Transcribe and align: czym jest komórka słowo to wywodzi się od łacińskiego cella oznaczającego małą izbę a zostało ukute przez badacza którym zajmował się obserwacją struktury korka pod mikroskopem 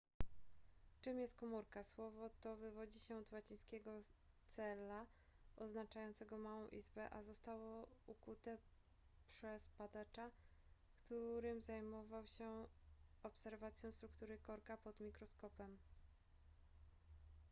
czym 1.01 1.19
jest 1.19 1.35
komórka 1.35 1.83
słowo 1.83 2.29
to 2.41 2.55
wywodzi 2.55 2.99
się 2.99 3.17
od 3.17 3.31
łacińskiego 3.31 3.91
cella 4.47 5.05
oznaczającego 5.57 6.37
małą 6.37 6.67
izbę 6.67 7.09
a 7.09 7.23
zostało 7.23 7.87
ukute 8.07 8.57
przez 9.27 9.69
badacza 9.77 10.31
którym 11.05 11.61
zajmował 11.61 12.27
się 12.27 12.65
obserwacją 13.23 13.91
struktury 13.91 14.37
korka 14.37 14.77
pod 14.77 14.99
mikroskopem 14.99 15.77